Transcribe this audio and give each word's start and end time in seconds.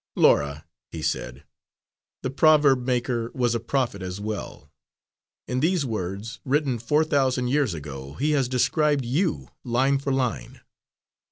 "Laura," 0.15 0.65
he 0.89 1.03
said, 1.03 1.43
"the 2.23 2.31
proverb 2.31 2.87
maker 2.87 3.29
was 3.35 3.53
a 3.53 3.59
prophet 3.59 4.01
as 4.01 4.19
well. 4.19 4.71
In 5.47 5.59
these 5.59 5.85
words, 5.85 6.39
written 6.43 6.79
four 6.79 7.03
thousand 7.03 7.49
years 7.49 7.75
ago, 7.75 8.13
he 8.15 8.31
has 8.31 8.49
described 8.49 9.05
you, 9.05 9.49
line 9.63 9.99
for 9.99 10.11
line." 10.11 10.61